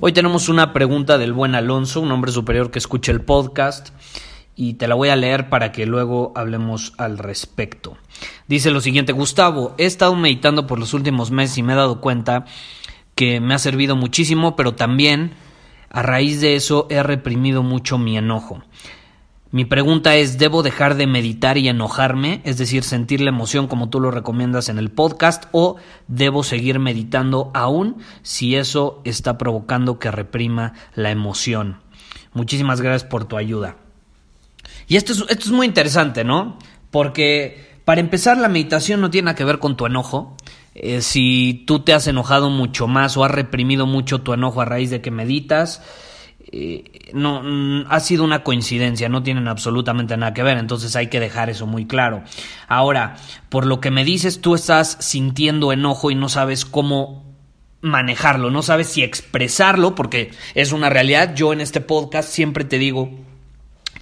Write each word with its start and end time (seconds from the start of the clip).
Hoy 0.00 0.12
tenemos 0.12 0.48
una 0.48 0.72
pregunta 0.72 1.18
del 1.18 1.32
buen 1.32 1.56
Alonso, 1.56 2.00
un 2.00 2.12
hombre 2.12 2.30
superior 2.30 2.70
que 2.70 2.78
escucha 2.78 3.10
el 3.10 3.20
podcast, 3.20 3.88
y 4.54 4.74
te 4.74 4.86
la 4.86 4.94
voy 4.94 5.08
a 5.08 5.16
leer 5.16 5.48
para 5.48 5.72
que 5.72 5.86
luego 5.86 6.32
hablemos 6.36 6.92
al 6.98 7.18
respecto. 7.18 7.96
Dice 8.46 8.70
lo 8.70 8.80
siguiente, 8.80 9.12
Gustavo, 9.12 9.74
he 9.76 9.86
estado 9.86 10.14
meditando 10.14 10.68
por 10.68 10.78
los 10.78 10.94
últimos 10.94 11.32
meses 11.32 11.58
y 11.58 11.64
me 11.64 11.72
he 11.72 11.76
dado 11.76 12.00
cuenta 12.00 12.44
que 13.16 13.40
me 13.40 13.54
ha 13.54 13.58
servido 13.58 13.96
muchísimo, 13.96 14.54
pero 14.54 14.76
también 14.76 15.32
a 15.90 16.02
raíz 16.02 16.40
de 16.40 16.54
eso 16.54 16.86
he 16.90 17.02
reprimido 17.02 17.64
mucho 17.64 17.98
mi 17.98 18.16
enojo. 18.16 18.62
Mi 19.50 19.64
pregunta 19.64 20.14
es, 20.14 20.36
¿debo 20.36 20.62
dejar 20.62 20.96
de 20.96 21.06
meditar 21.06 21.56
y 21.56 21.68
enojarme? 21.68 22.42
Es 22.44 22.58
decir, 22.58 22.84
sentir 22.84 23.22
la 23.22 23.30
emoción 23.30 23.66
como 23.66 23.88
tú 23.88 23.98
lo 23.98 24.10
recomiendas 24.10 24.68
en 24.68 24.76
el 24.78 24.90
podcast, 24.90 25.44
o 25.52 25.76
debo 26.06 26.44
seguir 26.44 26.78
meditando 26.78 27.50
aún 27.54 27.96
si 28.22 28.56
eso 28.56 29.00
está 29.04 29.38
provocando 29.38 29.98
que 29.98 30.10
reprima 30.10 30.74
la 30.94 31.10
emoción. 31.10 31.80
Muchísimas 32.34 32.82
gracias 32.82 33.08
por 33.08 33.24
tu 33.24 33.38
ayuda. 33.38 33.76
Y 34.86 34.96
esto 34.96 35.12
es, 35.12 35.20
esto 35.20 35.46
es 35.46 35.50
muy 35.50 35.66
interesante, 35.66 36.24
¿no? 36.24 36.58
Porque 36.90 37.80
para 37.86 38.02
empezar 38.02 38.36
la 38.36 38.50
meditación 38.50 39.00
no 39.00 39.08
tiene 39.08 39.34
que 39.34 39.44
ver 39.44 39.58
con 39.58 39.78
tu 39.78 39.86
enojo. 39.86 40.36
Eh, 40.74 41.00
si 41.00 41.64
tú 41.66 41.80
te 41.80 41.94
has 41.94 42.06
enojado 42.06 42.50
mucho 42.50 42.86
más 42.86 43.16
o 43.16 43.24
has 43.24 43.30
reprimido 43.30 43.86
mucho 43.86 44.20
tu 44.20 44.34
enojo 44.34 44.60
a 44.60 44.66
raíz 44.66 44.90
de 44.90 45.00
que 45.00 45.10
meditas, 45.10 45.82
eh, 46.50 47.10
no 47.12 47.42
mm, 47.42 47.86
ha 47.88 48.00
sido 48.00 48.24
una 48.24 48.42
coincidencia, 48.42 49.08
no 49.08 49.22
tienen 49.22 49.48
absolutamente 49.48 50.16
nada 50.16 50.34
que 50.34 50.42
ver, 50.42 50.58
entonces 50.58 50.96
hay 50.96 51.08
que 51.08 51.20
dejar 51.20 51.50
eso 51.50 51.66
muy 51.66 51.86
claro. 51.86 52.22
Ahora, 52.68 53.16
por 53.48 53.66
lo 53.66 53.80
que 53.80 53.90
me 53.90 54.04
dices, 54.04 54.40
tú 54.40 54.54
estás 54.54 54.96
sintiendo 55.00 55.72
enojo 55.72 56.10
y 56.10 56.14
no 56.14 56.28
sabes 56.28 56.64
cómo 56.64 57.28
manejarlo, 57.80 58.50
no 58.50 58.62
sabes 58.62 58.88
si 58.88 59.02
expresarlo, 59.02 59.94
porque 59.94 60.30
es 60.54 60.72
una 60.72 60.90
realidad. 60.90 61.34
Yo 61.34 61.52
en 61.52 61.60
este 61.60 61.80
podcast 61.80 62.28
siempre 62.28 62.64
te 62.64 62.78
digo 62.78 63.10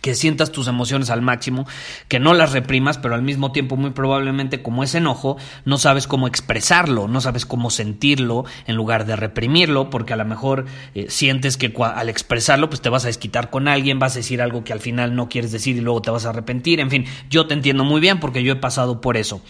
que 0.06 0.14
sientas 0.14 0.52
tus 0.52 0.68
emociones 0.68 1.10
al 1.10 1.20
máximo, 1.20 1.66
que 2.06 2.20
no 2.20 2.32
las 2.32 2.52
reprimas, 2.52 2.96
pero 2.96 3.16
al 3.16 3.22
mismo 3.22 3.50
tiempo 3.50 3.76
muy 3.76 3.90
probablemente 3.90 4.62
como 4.62 4.84
es 4.84 4.94
enojo, 4.94 5.36
no 5.64 5.78
sabes 5.78 6.06
cómo 6.06 6.28
expresarlo, 6.28 7.08
no 7.08 7.20
sabes 7.20 7.44
cómo 7.44 7.70
sentirlo 7.70 8.44
en 8.68 8.76
lugar 8.76 9.04
de 9.04 9.16
reprimirlo, 9.16 9.90
porque 9.90 10.12
a 10.12 10.16
lo 10.16 10.24
mejor 10.24 10.66
eh, 10.94 11.06
sientes 11.08 11.56
que 11.56 11.74
al 11.82 12.08
expresarlo 12.08 12.70
pues 12.70 12.80
te 12.82 12.88
vas 12.88 13.02
a 13.02 13.08
desquitar 13.08 13.50
con 13.50 13.66
alguien, 13.66 13.98
vas 13.98 14.12
a 14.12 14.20
decir 14.20 14.40
algo 14.40 14.62
que 14.62 14.72
al 14.72 14.78
final 14.78 15.16
no 15.16 15.28
quieres 15.28 15.50
decir 15.50 15.76
y 15.76 15.80
luego 15.80 16.02
te 16.02 16.12
vas 16.12 16.24
a 16.24 16.28
arrepentir, 16.28 16.78
en 16.78 16.90
fin, 16.90 17.04
yo 17.28 17.48
te 17.48 17.54
entiendo 17.54 17.82
muy 17.82 18.00
bien 18.00 18.20
porque 18.20 18.44
yo 18.44 18.52
he 18.52 18.56
pasado 18.56 19.00
por 19.00 19.16
eso. 19.16 19.42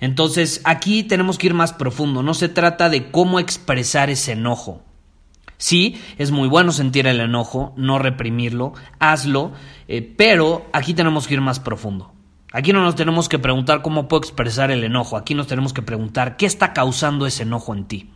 Entonces 0.00 0.62
aquí 0.64 1.04
tenemos 1.04 1.38
que 1.38 1.46
ir 1.46 1.54
más 1.54 1.72
profundo, 1.72 2.24
no 2.24 2.34
se 2.34 2.48
trata 2.48 2.88
de 2.88 3.12
cómo 3.12 3.38
expresar 3.38 4.10
ese 4.10 4.32
enojo, 4.32 4.82
Sí, 5.62 6.02
es 6.18 6.32
muy 6.32 6.48
bueno 6.48 6.72
sentir 6.72 7.06
el 7.06 7.20
enojo, 7.20 7.72
no 7.76 8.00
reprimirlo, 8.00 8.72
hazlo, 8.98 9.52
eh, 9.86 10.02
pero 10.02 10.66
aquí 10.72 10.92
tenemos 10.92 11.28
que 11.28 11.34
ir 11.34 11.40
más 11.40 11.60
profundo. 11.60 12.12
Aquí 12.52 12.72
no 12.72 12.82
nos 12.82 12.96
tenemos 12.96 13.28
que 13.28 13.38
preguntar 13.38 13.80
cómo 13.80 14.08
puedo 14.08 14.22
expresar 14.22 14.72
el 14.72 14.82
enojo, 14.82 15.16
aquí 15.16 15.36
nos 15.36 15.46
tenemos 15.46 15.72
que 15.72 15.80
preguntar 15.80 16.36
qué 16.36 16.46
está 16.46 16.72
causando 16.72 17.26
ese 17.26 17.44
enojo 17.44 17.76
en 17.76 17.84
ti. 17.84 18.10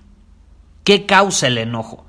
¿Qué 0.83 1.07
causa 1.07 1.47
el 1.47 1.59
enojo? 1.59 2.05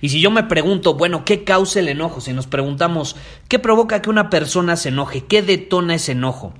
Y 0.00 0.08
si 0.08 0.22
yo 0.22 0.30
me 0.30 0.44
pregunto, 0.44 0.94
bueno, 0.94 1.22
¿qué 1.26 1.44
causa 1.44 1.80
el 1.80 1.88
enojo? 1.88 2.22
Si 2.22 2.32
nos 2.32 2.46
preguntamos, 2.46 3.14
¿qué 3.46 3.58
provoca 3.58 4.00
que 4.00 4.08
una 4.08 4.30
persona 4.30 4.74
se 4.76 4.88
enoje? 4.88 5.26
¿Qué 5.26 5.42
detona 5.42 5.96
ese 5.96 6.12
enojo? 6.12 6.54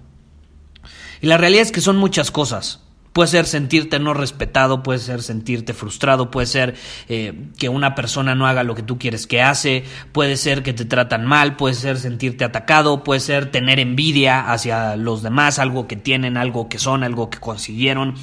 Y 1.22 1.28
la 1.28 1.38
realidad 1.38 1.62
es 1.62 1.72
que 1.72 1.81
son 1.81 1.97
muchas 1.97 2.31
cosas. 2.31 2.84
Puede 3.19 3.31
ser 3.31 3.47
sentirte 3.47 3.99
no 3.99 4.15
respetado, 4.15 4.84
puede 4.84 5.01
ser 5.01 5.25
sentirte 5.25 5.75
frustrado, 5.75 6.31
puede 6.31 6.47
ser 6.47 6.77
eh, 7.09 7.49
que 7.59 7.69
una 7.69 7.97
persona 7.97 8.37
no 8.37 8.47
haga 8.47 8.62
lo 8.62 8.77
que 8.77 8.84
tú 8.84 8.97
quieres 8.97 9.27
que 9.27 9.43
hace, 9.43 9.83
puede 10.12 10.37
ser 10.37 10.62
que 10.62 10.73
te 10.73 10.84
tratan 10.84 11.27
mal, 11.27 11.56
puede 11.56 11.75
ser 11.75 11.99
sentirte 11.99 12.45
atacado, 12.45 13.03
puede 13.03 13.19
ser 13.19 13.51
tener 13.51 13.81
envidia 13.81 14.53
hacia 14.53 14.95
los 14.95 15.25
demás, 15.25 15.59
algo 15.59 15.89
que 15.89 15.97
tienen, 15.97 16.37
algo 16.37 16.69
que 16.69 16.79
son, 16.79 17.03
algo 17.03 17.29
que 17.29 17.41
consiguieron. 17.41 18.15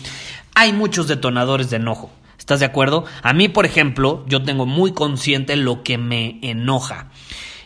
Hay 0.53 0.71
muchos 0.71 1.09
detonadores 1.09 1.69
de 1.69 1.75
enojo. 1.75 2.09
¿Estás 2.39 2.61
de 2.61 2.65
acuerdo? 2.65 3.03
A 3.21 3.33
mí, 3.33 3.49
por 3.49 3.65
ejemplo, 3.65 4.23
yo 4.29 4.43
tengo 4.43 4.65
muy 4.65 4.93
consciente 4.93 5.57
lo 5.57 5.83
que 5.83 5.97
me 5.97 6.39
enoja. 6.41 7.09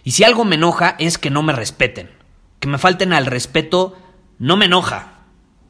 Y 0.04 0.14
si 0.14 0.24
algo 0.24 0.46
me 0.46 0.56
enoja 0.56 0.96
es 0.98 1.20
que 1.20 1.30
no 1.30 1.44
me 1.44 1.54
respeten. 1.54 2.10
Que 2.60 2.68
me 2.68 2.80
falten 2.80 3.14
al 3.14 3.28
respeto 3.28 3.96
no 4.40 4.58
me 4.58 4.66
enoja, 4.66 5.20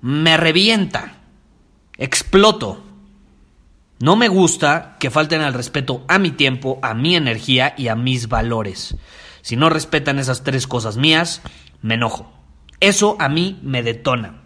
me 0.02 0.38
revienta 0.38 1.19
exploto. 2.00 2.82
No 4.00 4.16
me 4.16 4.30
gusta 4.30 4.96
que 5.00 5.12
falten 5.12 5.42
al 5.42 5.54
respeto 5.54 6.06
a 6.08 6.18
mi 6.18 6.32
tiempo, 6.32 6.80
a 6.82 6.94
mi 6.94 7.16
energía 7.16 7.76
y 7.78 7.90
a 7.90 7.96
mis 7.96 8.30
valores. 8.30 8.96
Si 9.42 9.58
no 9.58 9.70
respetan 9.70 10.18
esas 10.18 10.44
tres 10.44 10.66
cosas 10.66 10.96
mías, 10.96 11.42
me 11.82 11.96
enojo. 11.96 12.32
Eso 12.80 13.18
a 13.20 13.28
mí 13.28 13.60
me 13.62 13.84
detona. 13.84 14.42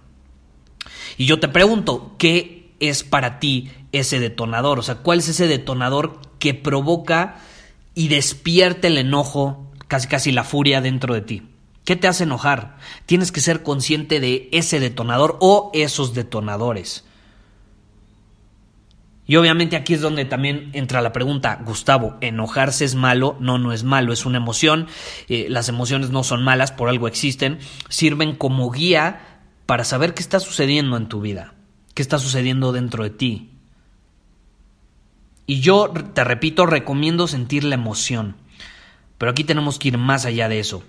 Y 1.17 1.27
yo 1.27 1.39
te 1.39 1.47
pregunto, 1.47 2.15
¿qué 2.17 2.75
es 2.79 3.03
para 3.03 3.39
ti 3.39 3.71
ese 3.91 4.19
detonador? 4.19 4.79
O 4.79 4.81
sea, 4.81 4.95
¿cuál 4.95 5.19
es 5.19 5.29
ese 5.29 5.47
detonador 5.47 6.19
que 6.39 6.55
provoca 6.55 7.37
y 7.93 8.07
despierta 8.07 8.87
el 8.87 8.97
enojo, 8.97 9.71
casi 9.87 10.07
casi 10.07 10.31
la 10.31 10.43
furia 10.43 10.81
dentro 10.81 11.13
de 11.13 11.21
ti? 11.21 11.43
¿Qué 11.85 11.95
te 11.95 12.07
hace 12.07 12.23
enojar? 12.23 12.77
Tienes 13.05 13.31
que 13.31 13.41
ser 13.41 13.61
consciente 13.61 14.19
de 14.19 14.49
ese 14.51 14.79
detonador 14.79 15.37
o 15.41 15.69
esos 15.75 16.15
detonadores. 16.15 17.03
Y 19.25 19.38
obviamente 19.38 19.78
aquí 19.78 19.94
es 19.94 20.01
donde 20.01 20.25
también 20.25 20.69
entra 20.73 21.01
la 21.01 21.13
pregunta, 21.13 21.61
Gustavo, 21.66 22.17
¿enojarse 22.19 22.84
es 22.84 22.95
malo? 22.95 23.38
No, 23.39 23.57
no 23.57 23.72
es 23.72 23.84
malo, 23.84 24.11
es 24.11 24.25
una 24.25 24.38
emoción. 24.38 24.88
Eh, 25.29 25.47
las 25.50 25.69
emociones 25.69 26.09
no 26.09 26.23
son 26.23 26.44
malas, 26.44 26.72
por 26.72 26.89
algo 26.89 27.07
existen. 27.07 27.59
Sirven 27.88 28.35
como 28.35 28.69
guía 28.69 29.41
para 29.66 29.85
saber 29.85 30.13
qué 30.13 30.22
está 30.22 30.41
sucediendo 30.41 30.97
en 30.97 31.07
tu 31.07 31.22
vida, 31.22 31.53
qué 31.94 32.01
está 32.01 32.19
sucediendo 32.19 32.73
dentro 32.73 33.03
de 33.03 33.12
ti. 33.12 33.51
Y 35.45 35.62
yo, 35.62 35.89
te 35.89 36.23
repito, 36.23 36.66
recomiendo 36.66 37.28
sentir 37.28 37.63
la 37.63 37.75
emoción. 37.75 38.36
Pero 39.18 39.31
aquí 39.31 39.45
tenemos 39.45 39.80
que 39.80 39.89
ir 39.89 39.97
más 39.97 40.25
allá 40.25 40.50
de 40.50 40.59
eso. 40.59 40.83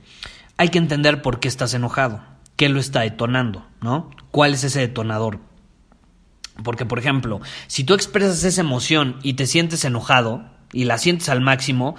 Hay 0.56 0.70
que 0.70 0.78
entender 0.78 1.22
por 1.22 1.38
qué 1.38 1.46
estás 1.46 1.74
enojado, 1.74 2.22
qué 2.56 2.68
lo 2.68 2.80
está 2.80 3.00
detonando, 3.00 3.66
¿no? 3.80 4.10
¿Cuál 4.32 4.54
es 4.54 4.64
ese 4.64 4.80
detonador? 4.80 5.40
Porque, 6.62 6.86
por 6.86 6.98
ejemplo, 6.98 7.40
si 7.66 7.84
tú 7.84 7.94
expresas 7.94 8.44
esa 8.44 8.60
emoción 8.60 9.16
y 9.22 9.34
te 9.34 9.46
sientes 9.46 9.84
enojado 9.84 10.44
y 10.72 10.84
la 10.84 10.98
sientes 10.98 11.28
al 11.28 11.40
máximo, 11.40 11.96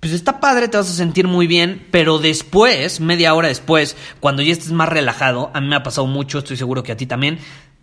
pues 0.00 0.12
está 0.12 0.40
padre, 0.40 0.66
te 0.66 0.76
vas 0.76 0.90
a 0.90 0.94
sentir 0.94 1.28
muy 1.28 1.46
bien, 1.46 1.86
pero 1.92 2.18
después, 2.18 2.98
media 2.98 3.34
hora 3.34 3.46
después, 3.46 3.96
cuando 4.18 4.42
ya 4.42 4.52
estés 4.52 4.72
más 4.72 4.88
relajado, 4.88 5.52
a 5.54 5.60
mí 5.60 5.68
me 5.68 5.76
ha 5.76 5.84
pasado 5.84 6.08
mucho, 6.08 6.38
estoy 6.38 6.56
seguro 6.56 6.82
que 6.82 6.90
a 6.90 6.96
ti 6.96 7.06
también, 7.06 7.38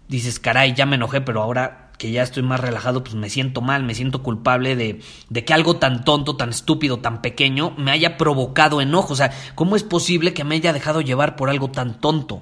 dices, 0.09 0.39
caray, 0.39 0.73
ya 0.73 0.85
me 0.85 0.97
enojé, 0.97 1.21
pero 1.21 1.41
ahora 1.41 1.91
que 1.97 2.11
ya 2.11 2.23
estoy 2.23 2.43
más 2.43 2.59
relajado, 2.59 3.03
pues 3.03 3.15
me 3.15 3.29
siento 3.29 3.61
mal, 3.61 3.83
me 3.83 3.93
siento 3.93 4.23
culpable 4.23 4.75
de, 4.75 5.01
de 5.29 5.45
que 5.45 5.53
algo 5.53 5.77
tan 5.77 6.03
tonto, 6.03 6.35
tan 6.35 6.49
estúpido, 6.49 6.99
tan 6.99 7.21
pequeño 7.21 7.71
me 7.77 7.91
haya 7.91 8.17
provocado 8.17 8.81
enojo. 8.81 9.13
O 9.13 9.15
sea, 9.17 9.31
¿cómo 9.53 9.75
es 9.75 9.83
posible 9.83 10.33
que 10.33 10.45
me 10.45 10.55
haya 10.55 10.73
dejado 10.73 11.01
llevar 11.01 11.35
por 11.35 11.49
algo 11.49 11.69
tan 11.71 11.99
tonto? 11.99 12.41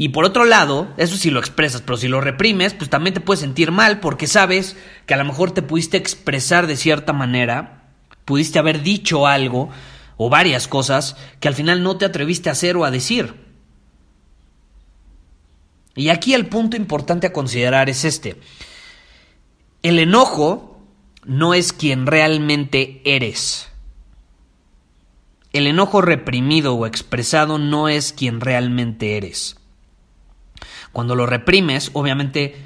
Y 0.00 0.10
por 0.10 0.24
otro 0.24 0.44
lado, 0.44 0.94
eso 0.96 1.16
sí 1.16 1.28
lo 1.28 1.40
expresas, 1.40 1.82
pero 1.82 1.96
si 1.96 2.06
lo 2.06 2.20
reprimes, 2.20 2.72
pues 2.72 2.88
también 2.88 3.14
te 3.14 3.20
puedes 3.20 3.40
sentir 3.40 3.72
mal 3.72 3.98
porque 3.98 4.28
sabes 4.28 4.76
que 5.06 5.14
a 5.14 5.16
lo 5.16 5.24
mejor 5.24 5.50
te 5.50 5.60
pudiste 5.60 5.96
expresar 5.96 6.68
de 6.68 6.76
cierta 6.76 7.12
manera, 7.12 7.90
pudiste 8.24 8.60
haber 8.60 8.82
dicho 8.82 9.26
algo 9.26 9.70
o 10.16 10.30
varias 10.30 10.68
cosas 10.68 11.16
que 11.40 11.48
al 11.48 11.56
final 11.56 11.82
no 11.82 11.96
te 11.96 12.04
atreviste 12.04 12.48
a 12.48 12.52
hacer 12.52 12.76
o 12.76 12.84
a 12.84 12.92
decir. 12.92 13.34
Y 15.96 16.10
aquí 16.10 16.32
el 16.32 16.46
punto 16.46 16.76
importante 16.76 17.26
a 17.26 17.32
considerar 17.32 17.90
es 17.90 18.04
este. 18.04 18.40
El 19.82 19.98
enojo 19.98 20.80
no 21.24 21.54
es 21.54 21.72
quien 21.72 22.06
realmente 22.06 23.02
eres. 23.04 23.68
El 25.52 25.66
enojo 25.66 26.02
reprimido 26.02 26.76
o 26.76 26.86
expresado 26.86 27.58
no 27.58 27.88
es 27.88 28.12
quien 28.12 28.40
realmente 28.40 29.16
eres. 29.16 29.57
Cuando 30.98 31.14
lo 31.14 31.26
reprimes, 31.26 31.92
obviamente 31.92 32.56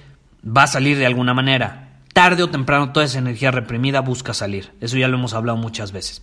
va 0.43 0.63
a 0.63 0.67
salir 0.67 0.97
de 0.97 1.05
alguna 1.05 1.35
manera. 1.35 1.99
Tarde 2.15 2.43
o 2.43 2.49
temprano 2.49 2.91
toda 2.91 3.05
esa 3.05 3.19
energía 3.19 3.51
reprimida 3.51 4.01
busca 4.01 4.33
salir. 4.33 4.73
Eso 4.81 4.97
ya 4.97 5.07
lo 5.07 5.19
hemos 5.19 5.35
hablado 5.35 5.59
muchas 5.59 5.93
veces. 5.93 6.23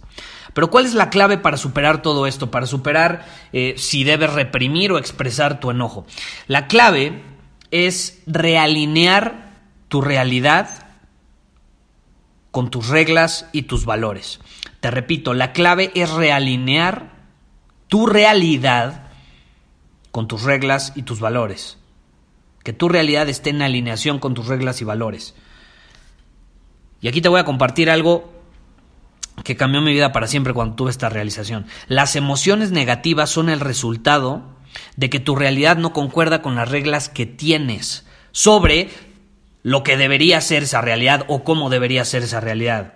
Pero 0.56 0.71
¿cuál 0.71 0.88
es 0.88 0.95
la 0.95 1.11
clave 1.11 1.38
para 1.38 1.56
superar 1.56 2.01
todo 2.01 2.25
esto? 2.25 2.50
Para 2.50 2.65
superar 2.65 3.27
eh, 3.53 3.75
si 3.77 4.03
debes 4.06 4.33
reprimir 4.33 4.91
o 4.91 4.97
expresar 4.97 5.59
tu 5.59 5.69
enojo. 5.69 6.07
La 6.47 6.65
clave 6.65 7.21
es 7.69 8.23
realinear 8.25 9.51
tu 9.88 10.01
realidad 10.01 10.88
con 12.50 12.71
tus 12.71 12.88
reglas 12.88 13.45
y 13.51 13.61
tus 13.61 13.85
valores. 13.85 14.39
Te 14.79 14.89
repito, 14.89 15.35
la 15.35 15.53
clave 15.53 15.91
es 15.94 16.09
realinear 16.09 17.11
tu 17.88 18.07
realidad 18.07 19.11
con 20.09 20.27
tus 20.27 20.41
reglas 20.41 20.94
y 20.95 21.03
tus 21.03 21.19
valores. 21.19 21.79
Que 22.69 22.74
tu 22.74 22.88
realidad 22.88 23.27
esté 23.30 23.50
en 23.50 23.63
alineación 23.63 24.19
con 24.19 24.36
tus 24.36 24.45
reglas 24.45 24.80
y 24.80 24.83
valores. 24.83 25.33
Y 27.01 27.07
aquí 27.07 27.19
te 27.19 27.27
voy 27.27 27.39
a 27.39 27.44
compartir 27.44 27.89
algo 27.89 28.31
que 29.44 29.56
cambió 29.56 29.81
mi 29.81 29.92
vida 29.92 30.12
para 30.12 30.27
siempre 30.27 30.54
cuando 30.54 30.75
tuve 30.75 30.92
esta 30.92 31.10
realización. 31.10 31.66
Las 31.88 32.16
emociones 32.16 32.69
negativas 32.69 33.31
son 33.31 33.50
el 33.50 33.60
resultado 33.60 34.44
de 34.98 35.10
que 35.10 35.19
tu 35.19 35.36
realidad 35.36 35.77
no 35.77 35.94
concuerda 35.94 36.44
con 36.44 36.54
las 36.54 36.69
reglas 36.69 37.10
que 37.10 37.25
tienes 37.25 38.06
sobre 38.33 38.92
lo 39.63 39.81
que 39.81 39.98
debería 39.98 40.39
ser 40.39 40.62
esa 40.62 40.81
realidad 40.81 41.25
o 41.27 41.44
cómo 41.44 41.71
debería 41.71 42.06
ser 42.06 42.21
esa 42.21 42.39
realidad. 42.39 42.94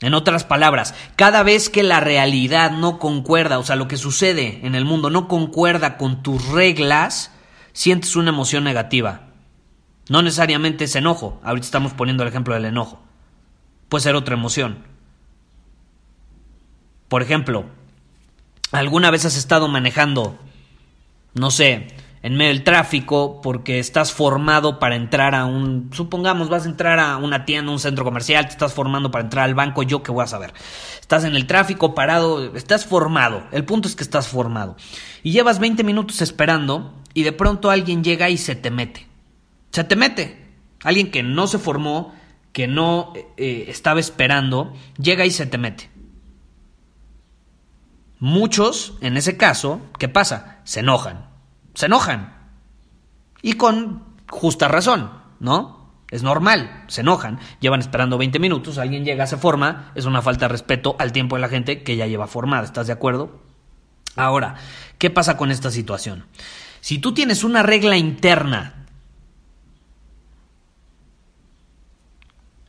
En 0.00 0.14
otras 0.14 0.44
palabras, 0.44 0.94
cada 1.16 1.42
vez 1.42 1.70
que 1.70 1.82
la 1.82 1.98
realidad 1.98 2.70
no 2.70 3.00
concuerda, 3.00 3.58
o 3.58 3.64
sea, 3.64 3.74
lo 3.74 3.88
que 3.88 3.96
sucede 3.96 4.60
en 4.62 4.76
el 4.76 4.84
mundo 4.84 5.10
no 5.10 5.26
concuerda 5.26 5.96
con 5.96 6.22
tus 6.22 6.46
reglas, 6.50 7.32
sientes 7.72 8.16
una 8.16 8.30
emoción 8.30 8.64
negativa. 8.64 9.28
No 10.08 10.22
necesariamente 10.22 10.84
es 10.84 10.96
enojo, 10.96 11.40
ahorita 11.44 11.64
estamos 11.64 11.92
poniendo 11.92 12.22
el 12.22 12.28
ejemplo 12.28 12.54
del 12.54 12.64
enojo. 12.64 13.00
Puede 13.88 14.02
ser 14.02 14.14
otra 14.14 14.34
emoción. 14.34 14.78
Por 17.08 17.22
ejemplo, 17.22 17.66
¿alguna 18.72 19.10
vez 19.10 19.24
has 19.24 19.36
estado 19.36 19.68
manejando, 19.68 20.38
no 21.34 21.50
sé, 21.50 21.88
en 22.22 22.36
medio 22.36 22.52
del 22.52 22.64
tráfico 22.64 23.40
porque 23.42 23.78
estás 23.78 24.12
formado 24.12 24.78
para 24.78 24.96
entrar 24.96 25.34
a 25.34 25.44
un, 25.44 25.90
supongamos, 25.92 26.48
vas 26.48 26.64
a 26.66 26.68
entrar 26.68 27.00
a 27.00 27.16
una 27.16 27.44
tienda, 27.44 27.72
un 27.72 27.80
centro 27.80 28.04
comercial, 28.04 28.46
te 28.46 28.52
estás 28.52 28.72
formando 28.72 29.10
para 29.10 29.24
entrar 29.24 29.44
al 29.44 29.54
banco, 29.54 29.82
yo 29.82 30.02
qué 30.02 30.12
voy 30.12 30.22
a 30.22 30.28
saber. 30.28 30.54
Estás 31.00 31.24
en 31.24 31.34
el 31.34 31.46
tráfico 31.46 31.94
parado, 31.94 32.54
estás 32.54 32.86
formado, 32.86 33.42
el 33.50 33.64
punto 33.64 33.88
es 33.88 33.96
que 33.96 34.04
estás 34.04 34.28
formado. 34.28 34.76
Y 35.22 35.32
llevas 35.32 35.58
20 35.58 35.84
minutos 35.84 36.20
esperando 36.20 36.94
y 37.14 37.22
de 37.22 37.32
pronto 37.32 37.70
alguien 37.70 38.02
llega 38.02 38.30
y 38.30 38.38
se 38.38 38.56
te 38.56 38.70
mete. 38.70 39.06
Se 39.70 39.84
te 39.84 39.96
mete. 39.96 40.50
Alguien 40.82 41.10
que 41.10 41.22
no 41.22 41.46
se 41.46 41.58
formó, 41.58 42.14
que 42.52 42.66
no 42.66 43.12
eh, 43.36 43.66
estaba 43.68 44.00
esperando, 44.00 44.74
llega 44.98 45.24
y 45.24 45.30
se 45.30 45.46
te 45.46 45.58
mete. 45.58 45.90
Muchos, 48.18 48.98
en 49.00 49.16
ese 49.16 49.36
caso, 49.36 49.80
¿qué 49.98 50.08
pasa? 50.08 50.60
Se 50.64 50.80
enojan 50.80 51.32
se 51.74 51.86
enojan. 51.86 52.34
Y 53.40 53.54
con 53.54 54.04
justa 54.28 54.68
razón, 54.68 55.10
¿no? 55.40 55.90
Es 56.10 56.22
normal, 56.22 56.84
se 56.88 57.00
enojan, 57.00 57.38
llevan 57.60 57.80
esperando 57.80 58.18
20 58.18 58.38
minutos, 58.38 58.76
alguien 58.76 59.04
llega, 59.04 59.26
se 59.26 59.38
forma, 59.38 59.92
es 59.94 60.04
una 60.04 60.20
falta 60.20 60.44
de 60.44 60.50
respeto 60.50 60.94
al 60.98 61.10
tiempo 61.10 61.36
de 61.36 61.40
la 61.40 61.48
gente 61.48 61.82
que 61.82 61.96
ya 61.96 62.06
lleva 62.06 62.26
formada, 62.26 62.64
¿estás 62.64 62.86
de 62.86 62.92
acuerdo? 62.92 63.40
Ahora, 64.16 64.56
¿qué 64.98 65.10
pasa 65.10 65.36
con 65.36 65.50
esta 65.50 65.70
situación? 65.70 66.26
Si 66.80 66.98
tú 66.98 67.14
tienes 67.14 67.44
una 67.44 67.62
regla 67.62 67.96
interna 67.96 68.86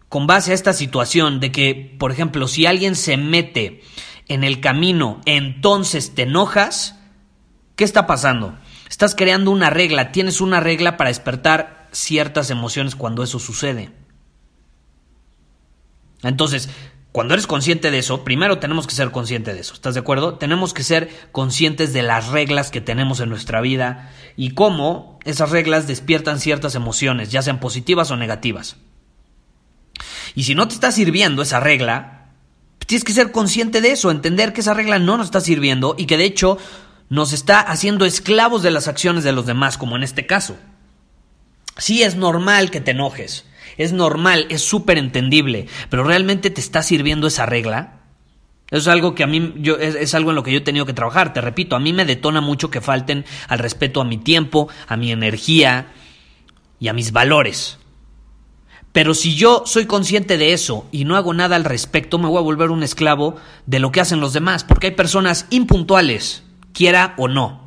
con 0.07 0.27
base 0.27 0.51
a 0.51 0.53
esta 0.53 0.73
situación 0.73 1.39
de 1.39 1.51
que, 1.51 1.95
por 1.97 2.11
ejemplo, 2.11 2.47
si 2.47 2.67
alguien 2.67 2.95
se 2.95 3.17
mete 3.17 3.81
en 4.27 4.43
el 4.43 4.61
camino, 4.61 5.21
entonces 5.25 6.13
te 6.13 6.21
enojas, 6.21 6.99
¿qué 7.75 7.83
está 7.83 8.05
pasando? 8.05 8.55
Estás 8.87 9.15
creando 9.15 9.49
una 9.49 9.71
regla, 9.71 10.11
tienes 10.11 10.39
una 10.39 10.59
regla 10.59 10.97
para 10.97 11.09
despertar 11.09 11.89
ciertas 11.91 12.51
emociones 12.51 12.95
cuando 12.95 13.23
eso 13.23 13.39
sucede. 13.39 13.91
Entonces, 16.21 16.69
cuando 17.13 17.35
eres 17.35 17.45
consciente 17.45 17.91
de 17.91 17.99
eso, 17.99 18.23
primero 18.23 18.57
tenemos 18.57 18.87
que 18.87 18.95
ser 18.95 19.11
conscientes 19.11 19.53
de 19.53 19.61
eso, 19.61 19.75
¿estás 19.75 19.93
de 19.93 19.99
acuerdo? 19.99 20.39
Tenemos 20.39 20.73
que 20.73 20.81
ser 20.81 21.09
conscientes 21.31 21.93
de 21.93 22.01
las 22.01 22.29
reglas 22.29 22.71
que 22.71 22.81
tenemos 22.81 23.19
en 23.19 23.29
nuestra 23.29 23.61
vida 23.61 24.11
y 24.35 24.55
cómo 24.55 25.19
esas 25.23 25.51
reglas 25.51 25.85
despiertan 25.85 26.39
ciertas 26.39 26.73
emociones, 26.73 27.31
ya 27.31 27.43
sean 27.43 27.59
positivas 27.59 28.09
o 28.09 28.17
negativas. 28.17 28.77
Y 30.33 30.45
si 30.45 30.55
no 30.55 30.67
te 30.67 30.73
está 30.73 30.91
sirviendo 30.91 31.43
esa 31.43 31.59
regla, 31.59 32.31
tienes 32.87 33.03
que 33.03 33.13
ser 33.13 33.31
consciente 33.31 33.79
de 33.79 33.91
eso, 33.91 34.09
entender 34.09 34.51
que 34.51 34.61
esa 34.61 34.73
regla 34.73 34.97
no 34.97 35.15
nos 35.17 35.27
está 35.27 35.39
sirviendo 35.39 35.93
y 35.95 36.07
que 36.07 36.17
de 36.17 36.25
hecho 36.25 36.57
nos 37.09 37.31
está 37.31 37.59
haciendo 37.59 38.05
esclavos 38.05 38.63
de 38.63 38.71
las 38.71 38.87
acciones 38.87 39.23
de 39.23 39.33
los 39.33 39.45
demás, 39.45 39.77
como 39.77 39.95
en 39.95 40.01
este 40.01 40.25
caso. 40.25 40.57
Sí 41.77 42.01
es 42.01 42.15
normal 42.15 42.71
que 42.71 42.81
te 42.81 42.89
enojes, 42.89 43.45
es 43.77 43.93
normal, 43.93 44.47
es 44.49 44.61
súper 44.61 44.97
entendible, 44.97 45.67
pero 45.89 46.03
¿realmente 46.03 46.49
te 46.49 46.61
está 46.61 46.83
sirviendo 46.83 47.27
esa 47.27 47.45
regla? 47.45 47.99
Eso 48.71 48.79
es 48.79 48.87
algo 48.87 49.13
que 49.13 49.23
a 49.23 49.27
mí 49.27 49.53
yo, 49.57 49.77
es, 49.77 49.95
es, 49.95 50.15
algo 50.15 50.31
en 50.31 50.35
lo 50.35 50.43
que 50.43 50.51
yo 50.51 50.57
he 50.57 50.61
tenido 50.61 50.85
que 50.85 50.93
trabajar. 50.93 51.31
Te 51.33 51.41
repito, 51.41 51.75
a 51.75 51.79
mí 51.79 51.93
me 51.93 52.05
detona 52.05 52.41
mucho 52.41 52.71
que 52.71 52.81
falten 52.81 53.23
al 53.47 53.59
respeto 53.59 54.01
a 54.01 54.05
mi 54.05 54.17
tiempo, 54.17 54.67
a 54.87 54.97
mi 54.97 55.11
energía 55.11 55.91
y 56.79 56.87
a 56.87 56.93
mis 56.93 57.11
valores. 57.11 57.77
Pero 58.93 59.15
si 59.15 59.35
yo 59.35 59.63
soy 59.65 59.87
consciente 59.87 60.37
de 60.37 60.53
eso 60.53 60.87
y 60.91 61.03
no 61.03 61.15
hago 61.15 61.33
nada 61.33 61.55
al 61.55 61.65
respecto, 61.65 62.19
me 62.19 62.27
voy 62.27 62.37
a 62.37 62.41
volver 62.41 62.69
un 62.69 62.83
esclavo 62.83 63.35
de 63.65 63.79
lo 63.79 63.91
que 63.91 64.01
hacen 64.01 64.19
los 64.19 64.33
demás, 64.33 64.63
porque 64.63 64.87
hay 64.87 64.93
personas 64.93 65.47
impuntuales 65.49 66.43
quiera 66.73 67.15
o 67.17 67.27
no. 67.27 67.62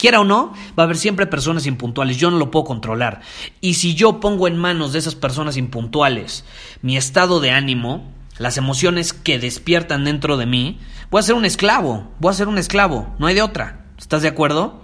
Quiera 0.00 0.20
o 0.20 0.24
no, 0.24 0.54
va 0.78 0.82
a 0.82 0.86
haber 0.86 0.96
siempre 0.96 1.26
personas 1.26 1.66
impuntuales, 1.66 2.16
yo 2.16 2.30
no 2.30 2.38
lo 2.38 2.50
puedo 2.50 2.64
controlar. 2.64 3.20
Y 3.60 3.74
si 3.74 3.94
yo 3.94 4.18
pongo 4.18 4.48
en 4.48 4.56
manos 4.56 4.94
de 4.94 4.98
esas 4.98 5.14
personas 5.14 5.58
impuntuales 5.58 6.46
mi 6.80 6.96
estado 6.96 7.38
de 7.38 7.50
ánimo, 7.50 8.10
las 8.38 8.56
emociones 8.56 9.12
que 9.12 9.38
despiertan 9.38 10.06
dentro 10.06 10.38
de 10.38 10.46
mí, 10.46 10.78
voy 11.10 11.20
a 11.20 11.22
ser 11.22 11.34
un 11.34 11.44
esclavo, 11.44 12.10
voy 12.18 12.30
a 12.30 12.34
ser 12.34 12.48
un 12.48 12.56
esclavo, 12.56 13.14
no 13.18 13.26
hay 13.26 13.34
de 13.34 13.42
otra. 13.42 13.84
¿Estás 13.98 14.22
de 14.22 14.28
acuerdo? 14.28 14.80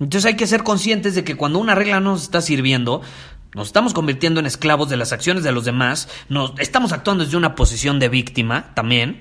Entonces 0.00 0.24
hay 0.24 0.36
que 0.36 0.46
ser 0.46 0.62
conscientes 0.62 1.14
de 1.14 1.22
que 1.22 1.36
cuando 1.36 1.58
una 1.58 1.74
regla 1.74 2.00
no 2.00 2.12
nos 2.12 2.22
está 2.22 2.40
sirviendo, 2.40 3.02
nos 3.54 3.66
estamos 3.66 3.92
convirtiendo 3.92 4.40
en 4.40 4.46
esclavos 4.46 4.88
de 4.88 4.96
las 4.96 5.12
acciones 5.12 5.44
de 5.44 5.52
los 5.52 5.66
demás, 5.66 6.08
nos 6.30 6.54
estamos 6.58 6.92
actuando 6.92 7.24
desde 7.24 7.36
una 7.36 7.54
posición 7.54 7.98
de 7.98 8.08
víctima 8.08 8.72
también, 8.72 9.20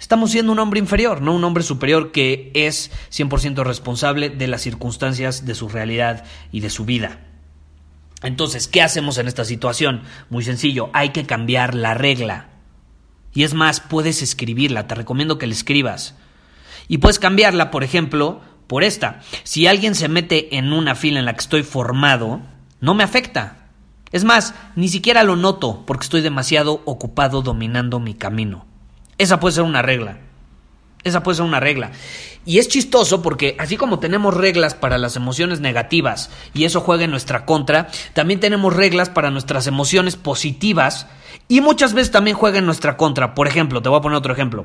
Estamos 0.00 0.30
siendo 0.30 0.50
un 0.50 0.58
hombre 0.58 0.80
inferior, 0.80 1.20
no 1.20 1.34
un 1.34 1.44
hombre 1.44 1.62
superior 1.62 2.10
que 2.10 2.50
es 2.54 2.90
100% 3.12 3.62
responsable 3.64 4.30
de 4.30 4.48
las 4.48 4.62
circunstancias 4.62 5.44
de 5.44 5.54
su 5.54 5.68
realidad 5.68 6.24
y 6.50 6.60
de 6.60 6.70
su 6.70 6.86
vida. 6.86 7.20
Entonces, 8.22 8.66
¿qué 8.66 8.80
hacemos 8.80 9.18
en 9.18 9.28
esta 9.28 9.44
situación? 9.44 10.02
Muy 10.30 10.42
sencillo, 10.42 10.88
hay 10.94 11.10
que 11.10 11.26
cambiar 11.26 11.74
la 11.74 11.92
regla. 11.92 12.48
Y 13.34 13.44
es 13.44 13.52
más, 13.52 13.80
puedes 13.80 14.22
escribirla, 14.22 14.86
te 14.86 14.94
recomiendo 14.94 15.36
que 15.36 15.46
la 15.46 15.52
escribas. 15.52 16.14
Y 16.88 16.98
puedes 16.98 17.18
cambiarla, 17.18 17.70
por 17.70 17.84
ejemplo, 17.84 18.40
por 18.66 18.84
esta. 18.84 19.20
Si 19.44 19.66
alguien 19.66 19.94
se 19.94 20.08
mete 20.08 20.56
en 20.56 20.72
una 20.72 20.94
fila 20.94 21.18
en 21.18 21.26
la 21.26 21.34
que 21.34 21.40
estoy 21.40 21.62
formado, 21.62 22.40
no 22.80 22.94
me 22.94 23.04
afecta. 23.04 23.68
Es 24.12 24.24
más, 24.24 24.54
ni 24.76 24.88
siquiera 24.88 25.24
lo 25.24 25.36
noto 25.36 25.84
porque 25.86 26.04
estoy 26.04 26.22
demasiado 26.22 26.80
ocupado 26.86 27.42
dominando 27.42 28.00
mi 28.00 28.14
camino. 28.14 28.69
Esa 29.20 29.38
puede 29.38 29.54
ser 29.54 29.64
una 29.64 29.82
regla. 29.82 30.16
Esa 31.04 31.22
puede 31.22 31.36
ser 31.36 31.44
una 31.44 31.60
regla. 31.60 31.90
Y 32.46 32.58
es 32.58 32.68
chistoso 32.68 33.20
porque 33.20 33.54
así 33.58 33.76
como 33.76 33.98
tenemos 33.98 34.32
reglas 34.32 34.72
para 34.72 34.96
las 34.96 35.14
emociones 35.14 35.60
negativas 35.60 36.30
y 36.54 36.64
eso 36.64 36.80
juega 36.80 37.04
en 37.04 37.10
nuestra 37.10 37.44
contra, 37.44 37.88
también 38.14 38.40
tenemos 38.40 38.74
reglas 38.74 39.10
para 39.10 39.30
nuestras 39.30 39.66
emociones 39.66 40.16
positivas 40.16 41.06
y 41.48 41.60
muchas 41.60 41.92
veces 41.92 42.10
también 42.10 42.34
juega 42.34 42.60
en 42.60 42.64
nuestra 42.64 42.96
contra. 42.96 43.34
Por 43.34 43.46
ejemplo, 43.46 43.82
te 43.82 43.90
voy 43.90 43.98
a 43.98 44.00
poner 44.00 44.16
otro 44.16 44.32
ejemplo. 44.32 44.64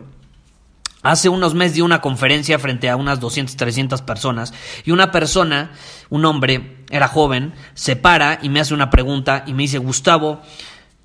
Hace 1.04 1.28
unos 1.28 1.54
meses 1.54 1.76
di 1.76 1.82
una 1.82 2.00
conferencia 2.00 2.58
frente 2.58 2.90
a 2.90 2.96
unas 2.96 3.20
200, 3.20 3.58
300 3.58 4.02
personas 4.04 4.54
y 4.86 4.92
una 4.92 5.12
persona, 5.12 5.74
un 6.10 6.24
hombre, 6.24 6.86
era 6.90 7.10
joven, 7.10 7.54
se 7.74 7.98
para 7.98 8.40
y 8.42 8.48
me 8.48 8.62
hace 8.62 8.74
una 8.74 8.90
pregunta 8.90 9.44
y 9.46 9.54
me 9.54 9.64
dice, 9.64 9.80
Gustavo, 9.80 10.42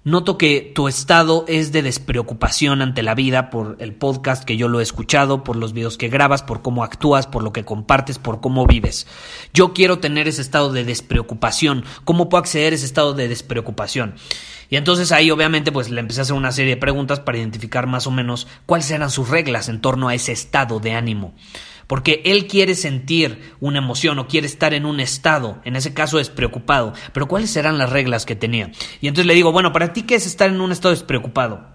Noto 0.02 0.38
que 0.38 0.72
tu 0.74 0.88
estado 0.88 1.44
es 1.46 1.72
de 1.72 1.82
despreocupación 1.82 2.80
ante 2.80 3.02
la 3.02 3.14
vida 3.14 3.50
por 3.50 3.76
el 3.80 3.92
podcast 3.92 4.44
que 4.44 4.56
yo 4.56 4.66
lo 4.66 4.80
he 4.80 4.82
escuchado, 4.82 5.44
por 5.44 5.56
los 5.56 5.74
videos 5.74 5.98
que 5.98 6.08
grabas, 6.08 6.42
por 6.42 6.62
cómo 6.62 6.84
actúas, 6.84 7.26
por 7.26 7.42
lo 7.42 7.52
que 7.52 7.66
compartes, 7.66 8.18
por 8.18 8.40
cómo 8.40 8.66
vives. 8.66 9.06
Yo 9.52 9.74
quiero 9.74 9.98
tener 9.98 10.26
ese 10.26 10.40
estado 10.40 10.72
de 10.72 10.84
despreocupación. 10.84 11.84
¿Cómo 12.06 12.30
puedo 12.30 12.40
acceder 12.40 12.72
a 12.72 12.76
ese 12.76 12.86
estado 12.86 13.12
de 13.12 13.28
despreocupación? 13.28 14.14
Y 14.70 14.76
entonces 14.76 15.12
ahí 15.12 15.30
obviamente 15.30 15.70
pues 15.70 15.90
le 15.90 16.00
empecé 16.00 16.20
a 16.20 16.22
hacer 16.22 16.34
una 16.34 16.52
serie 16.52 16.76
de 16.76 16.80
preguntas 16.80 17.20
para 17.20 17.36
identificar 17.36 17.86
más 17.86 18.06
o 18.06 18.10
menos 18.10 18.46
cuáles 18.64 18.90
eran 18.90 19.10
sus 19.10 19.28
reglas 19.28 19.68
en 19.68 19.82
torno 19.82 20.08
a 20.08 20.14
ese 20.14 20.32
estado 20.32 20.80
de 20.80 20.94
ánimo 20.94 21.34
porque 21.90 22.22
él 22.24 22.46
quiere 22.46 22.76
sentir 22.76 23.52
una 23.58 23.78
emoción 23.78 24.20
o 24.20 24.28
quiere 24.28 24.46
estar 24.46 24.74
en 24.74 24.86
un 24.86 25.00
estado, 25.00 25.60
en 25.64 25.74
ese 25.74 25.92
caso 25.92 26.18
despreocupado, 26.18 26.92
pero 27.12 27.26
¿cuáles 27.26 27.50
serán 27.50 27.78
las 27.78 27.90
reglas 27.90 28.26
que 28.26 28.36
tenía? 28.36 28.70
Y 29.00 29.08
entonces 29.08 29.26
le 29.26 29.34
digo, 29.34 29.50
bueno, 29.50 29.72
¿para 29.72 29.92
ti 29.92 30.04
qué 30.04 30.14
es 30.14 30.24
estar 30.24 30.48
en 30.48 30.60
un 30.60 30.70
estado 30.70 30.94
despreocupado? 30.94 31.66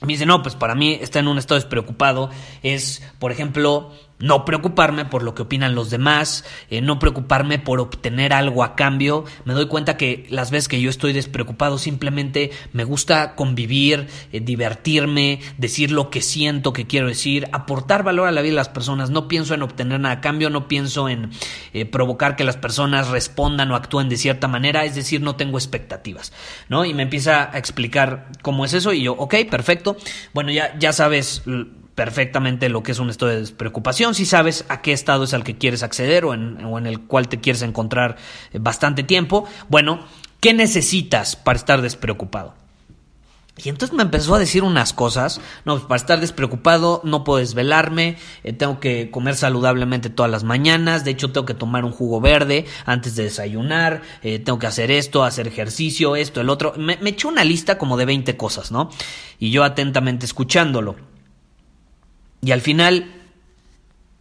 Me 0.00 0.14
dice, 0.14 0.26
no, 0.26 0.42
pues 0.42 0.56
para 0.56 0.74
mí 0.74 0.98
estar 1.00 1.22
en 1.22 1.28
un 1.28 1.38
estado 1.38 1.60
despreocupado 1.60 2.30
es, 2.64 3.00
por 3.20 3.30
ejemplo, 3.30 3.92
no 4.18 4.44
preocuparme 4.44 5.04
por 5.04 5.22
lo 5.22 5.34
que 5.34 5.42
opinan 5.42 5.74
los 5.74 5.90
demás, 5.90 6.44
eh, 6.70 6.80
no 6.80 6.98
preocuparme 6.98 7.58
por 7.58 7.80
obtener 7.80 8.32
algo 8.32 8.62
a 8.62 8.76
cambio. 8.76 9.24
Me 9.44 9.54
doy 9.54 9.66
cuenta 9.66 9.96
que 9.96 10.26
las 10.30 10.50
veces 10.50 10.68
que 10.68 10.80
yo 10.80 10.90
estoy 10.90 11.12
despreocupado 11.12 11.78
simplemente 11.78 12.50
me 12.72 12.84
gusta 12.84 13.34
convivir, 13.34 14.08
eh, 14.32 14.40
divertirme, 14.40 15.40
decir 15.58 15.90
lo 15.90 16.10
que 16.10 16.22
siento 16.22 16.72
que 16.72 16.86
quiero 16.86 17.08
decir, 17.08 17.48
aportar 17.52 18.02
valor 18.02 18.28
a 18.28 18.32
la 18.32 18.40
vida 18.40 18.52
de 18.52 18.56
las 18.56 18.68
personas. 18.68 19.10
No 19.10 19.28
pienso 19.28 19.54
en 19.54 19.62
obtener 19.62 20.00
nada 20.00 20.16
a 20.16 20.20
cambio, 20.20 20.50
no 20.50 20.68
pienso 20.68 21.08
en 21.08 21.30
eh, 21.72 21.84
provocar 21.84 22.36
que 22.36 22.44
las 22.44 22.56
personas 22.56 23.08
respondan 23.08 23.70
o 23.70 23.76
actúen 23.76 24.08
de 24.08 24.16
cierta 24.16 24.48
manera, 24.48 24.84
es 24.84 24.94
decir, 24.94 25.20
no 25.20 25.36
tengo 25.36 25.58
expectativas, 25.58 26.32
¿no? 26.68 26.84
Y 26.84 26.94
me 26.94 27.02
empieza 27.02 27.50
a 27.52 27.58
explicar 27.58 28.28
cómo 28.42 28.64
es 28.64 28.74
eso 28.74 28.92
y 28.92 29.02
yo, 29.02 29.12
ok, 29.12 29.34
perfecto. 29.50 29.96
Bueno, 30.32 30.50
ya, 30.50 30.78
ya 30.78 30.92
sabes 30.92 31.42
perfectamente 31.94 32.68
lo 32.68 32.82
que 32.82 32.92
es 32.92 32.98
un 32.98 33.10
estado 33.10 33.32
de 33.32 33.40
despreocupación, 33.40 34.14
si 34.14 34.26
sabes 34.26 34.64
a 34.68 34.82
qué 34.82 34.92
estado 34.92 35.24
es 35.24 35.34
al 35.34 35.44
que 35.44 35.56
quieres 35.56 35.82
acceder 35.82 36.24
o 36.24 36.34
en, 36.34 36.64
o 36.64 36.78
en 36.78 36.86
el 36.86 37.00
cual 37.00 37.28
te 37.28 37.40
quieres 37.40 37.62
encontrar 37.62 38.16
eh, 38.52 38.58
bastante 38.60 39.02
tiempo, 39.02 39.46
bueno, 39.68 40.00
¿qué 40.40 40.54
necesitas 40.54 41.36
para 41.36 41.58
estar 41.58 41.82
despreocupado? 41.82 42.54
Y 43.56 43.68
entonces 43.68 43.96
me 43.96 44.02
empezó 44.02 44.34
a 44.34 44.40
decir 44.40 44.64
unas 44.64 44.92
cosas, 44.92 45.40
no, 45.64 45.74
pues 45.74 45.84
para 45.84 45.96
estar 45.96 46.20
despreocupado 46.20 47.00
no 47.04 47.22
puedo 47.22 47.38
desvelarme, 47.38 48.16
eh, 48.42 48.52
tengo 48.52 48.80
que 48.80 49.12
comer 49.12 49.36
saludablemente 49.36 50.10
todas 50.10 50.30
las 50.30 50.42
mañanas, 50.42 51.04
de 51.04 51.12
hecho 51.12 51.30
tengo 51.30 51.46
que 51.46 51.54
tomar 51.54 51.84
un 51.84 51.92
jugo 51.92 52.20
verde 52.20 52.66
antes 52.84 53.14
de 53.14 53.22
desayunar, 53.22 54.02
eh, 54.24 54.40
tengo 54.40 54.58
que 54.58 54.66
hacer 54.66 54.90
esto, 54.90 55.22
hacer 55.22 55.46
ejercicio, 55.46 56.16
esto, 56.16 56.40
el 56.40 56.50
otro, 56.50 56.74
me, 56.76 56.96
me 56.96 57.10
echó 57.10 57.28
una 57.28 57.44
lista 57.44 57.78
como 57.78 57.96
de 57.96 58.06
20 58.06 58.36
cosas, 58.36 58.72
¿no? 58.72 58.90
Y 59.38 59.52
yo 59.52 59.62
atentamente 59.62 60.26
escuchándolo. 60.26 61.13
Y 62.44 62.52
al 62.52 62.60
final 62.60 63.10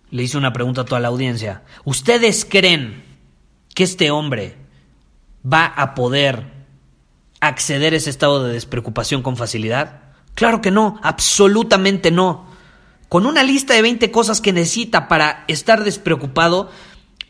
le 0.09 0.23
hice 0.23 0.37
una 0.37 0.53
pregunta 0.53 0.81
a 0.81 0.85
toda 0.85 1.01
la 1.01 1.09
audiencia. 1.09 1.63
¿Ustedes 1.83 2.45
creen 2.49 3.03
que 3.75 3.83
este 3.83 4.11
hombre 4.11 4.55
va 5.45 5.65
a 5.65 5.93
poder 5.93 6.45
acceder 7.41 7.93
a 7.93 7.97
ese 7.97 8.09
estado 8.09 8.43
de 8.43 8.53
despreocupación 8.53 9.23
con 9.23 9.35
facilidad? 9.35 10.01
Claro 10.35 10.61
que 10.61 10.71
no, 10.71 10.99
absolutamente 11.03 12.11
no. 12.11 12.47
Con 13.09 13.25
una 13.25 13.43
lista 13.43 13.73
de 13.73 13.81
20 13.81 14.09
cosas 14.09 14.39
que 14.39 14.53
necesita 14.53 15.09
para 15.09 15.43
estar 15.49 15.83
despreocupado, 15.83 16.71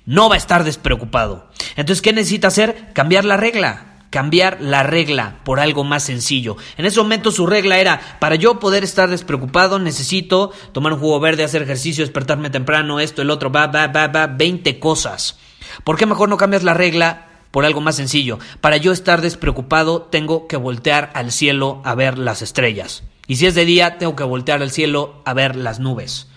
no 0.06 0.30
va 0.30 0.36
a 0.36 0.38
estar 0.38 0.64
despreocupado. 0.64 1.50
Entonces, 1.76 2.04
¿qué 2.04 2.14
necesita 2.14 2.50
hacer? 2.50 2.94
Cambiar 2.94 3.26
la 3.26 3.36
regla 3.36 3.93
cambiar 4.14 4.62
la 4.62 4.84
regla 4.84 5.40
por 5.44 5.60
algo 5.60 5.84
más 5.84 6.04
sencillo. 6.04 6.56
En 6.78 6.86
ese 6.86 7.00
momento 7.00 7.32
su 7.32 7.48
regla 7.48 7.80
era, 7.80 8.00
para 8.20 8.36
yo 8.36 8.60
poder 8.60 8.84
estar 8.84 9.10
despreocupado 9.10 9.80
necesito 9.80 10.52
tomar 10.72 10.94
un 10.94 11.00
jugo 11.00 11.20
verde, 11.20 11.44
hacer 11.44 11.64
ejercicio, 11.64 12.04
despertarme 12.04 12.52
temprano, 12.52 13.00
esto, 13.00 13.24
el 13.24 13.32
otro, 13.32 13.52
va, 13.52 13.66
va, 13.66 13.88
va, 13.88 14.06
va, 14.06 14.28
20 14.28 14.78
cosas. 14.78 15.40
¿Por 15.84 15.98
qué 15.98 16.06
mejor 16.06 16.30
no 16.30 16.38
cambias 16.38 16.62
la 16.62 16.76
regla 16.76 17.26
por 17.50 17.66
algo 17.66 17.82
más 17.82 17.96
sencillo? 17.96 18.38
Para 18.62 18.78
yo 18.78 18.92
estar 18.92 19.20
despreocupado 19.20 20.04
tengo 20.04 20.46
que 20.46 20.58
voltear 20.58 21.10
al 21.16 21.32
cielo 21.32 21.82
a 21.84 21.96
ver 21.96 22.20
las 22.20 22.44
estrellas. 22.44 23.02
Y 23.26 23.38
si 23.38 23.48
es 23.48 23.56
de 23.56 23.66
día, 23.66 23.98
tengo 23.98 24.16
que 24.16 24.24
voltear 24.24 24.62
al 24.62 24.70
cielo 24.70 25.24
a 25.26 25.34
ver 25.34 25.56
las 25.56 25.80
nubes. 25.80 26.28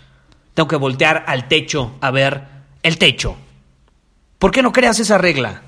Tengo 0.55 0.67
que 0.67 0.77
voltear 0.77 1.25
al 1.27 1.47
techo 1.47 1.93
a 2.01 2.11
ver 2.11 2.43
el 2.83 2.97
techo. 2.97 3.37
¿Por 4.39 4.51
qué 4.51 4.63
no 4.63 4.73
creas 4.73 4.99
esa 4.99 5.19
regla? 5.19 5.61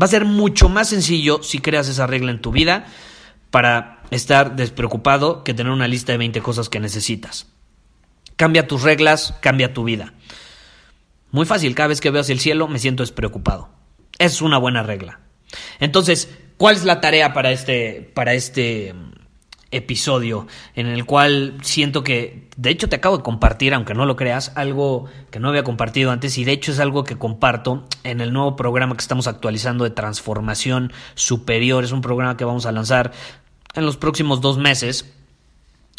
Va 0.00 0.06
a 0.06 0.08
ser 0.08 0.24
mucho 0.24 0.68
más 0.68 0.88
sencillo 0.88 1.42
si 1.42 1.58
creas 1.60 1.88
esa 1.88 2.06
regla 2.06 2.30
en 2.30 2.40
tu 2.40 2.50
vida 2.50 2.86
para 3.50 4.02
estar 4.10 4.56
despreocupado 4.56 5.44
que 5.44 5.54
tener 5.54 5.72
una 5.72 5.88
lista 5.88 6.12
de 6.12 6.18
20 6.18 6.40
cosas 6.40 6.68
que 6.68 6.80
necesitas. 6.80 7.46
Cambia 8.36 8.66
tus 8.66 8.82
reglas, 8.82 9.34
cambia 9.40 9.72
tu 9.72 9.84
vida. 9.84 10.12
Muy 11.30 11.46
fácil, 11.46 11.74
cada 11.74 11.88
vez 11.88 12.00
que 12.00 12.10
veo 12.10 12.20
hacia 12.20 12.32
el 12.32 12.40
cielo 12.40 12.68
me 12.68 12.78
siento 12.78 13.02
despreocupado. 13.02 13.68
Es 14.18 14.42
una 14.42 14.58
buena 14.58 14.82
regla. 14.82 15.20
Entonces, 15.78 16.28
¿cuál 16.56 16.76
es 16.76 16.84
la 16.84 17.00
tarea 17.00 17.32
para 17.32 17.52
este, 17.52 18.10
para 18.14 18.34
este 18.34 18.94
episodio 19.76 20.46
en 20.74 20.86
el 20.86 21.04
cual 21.04 21.58
siento 21.62 22.04
que, 22.04 22.48
de 22.56 22.70
hecho 22.70 22.88
te 22.88 22.96
acabo 22.96 23.18
de 23.18 23.22
compartir, 23.22 23.74
aunque 23.74 23.94
no 23.94 24.06
lo 24.06 24.16
creas, 24.16 24.52
algo 24.54 25.06
que 25.30 25.40
no 25.40 25.48
había 25.48 25.64
compartido 25.64 26.10
antes 26.10 26.38
y 26.38 26.44
de 26.44 26.52
hecho 26.52 26.72
es 26.72 26.80
algo 26.80 27.04
que 27.04 27.16
comparto 27.16 27.84
en 28.02 28.20
el 28.20 28.32
nuevo 28.32 28.56
programa 28.56 28.96
que 28.96 29.02
estamos 29.02 29.26
actualizando 29.26 29.84
de 29.84 29.90
transformación 29.90 30.92
superior. 31.14 31.84
Es 31.84 31.92
un 31.92 32.00
programa 32.00 32.36
que 32.36 32.44
vamos 32.44 32.66
a 32.66 32.72
lanzar 32.72 33.12
en 33.74 33.84
los 33.84 33.96
próximos 33.96 34.40
dos 34.40 34.58
meses. 34.58 35.12